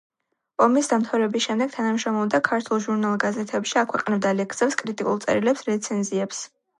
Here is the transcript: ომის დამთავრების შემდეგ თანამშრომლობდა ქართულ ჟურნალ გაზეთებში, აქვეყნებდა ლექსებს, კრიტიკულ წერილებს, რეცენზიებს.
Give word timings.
ომის 0.65 0.87
დამთავრების 0.91 1.43
შემდეგ 1.49 1.75
თანამშრომლობდა 1.75 2.39
ქართულ 2.47 2.81
ჟურნალ 2.85 3.19
გაზეთებში, 3.23 3.75
აქვეყნებდა 3.83 4.31
ლექსებს, 4.39 4.79
კრიტიკულ 4.81 5.21
წერილებს, 5.27 5.63
რეცენზიებს. 5.69 6.41